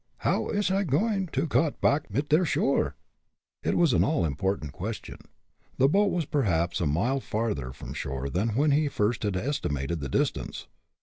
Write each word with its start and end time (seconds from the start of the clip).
How 0.25 0.49
ish 0.49 0.71
I 0.71 0.83
going 0.83 1.27
to 1.27 1.45
got 1.45 1.79
pack 1.79 2.09
mit 2.09 2.29
der 2.29 2.43
shore?" 2.43 2.95
It 3.61 3.77
was 3.77 3.93
an 3.93 4.03
all 4.03 4.25
important 4.25 4.71
question. 4.71 5.17
The 5.77 5.87
boat 5.87 6.09
was 6.11 6.25
perhaps 6.25 6.81
a 6.81 6.87
mile 6.87 7.19
farther 7.19 7.71
from 7.71 7.93
shore 7.93 8.27
than 8.27 8.55
when 8.55 8.71
he 8.71 8.87
first 8.87 9.21
had 9.21 9.37
estimated 9.37 9.99
the 9.99 10.09
distance. 10.09 10.65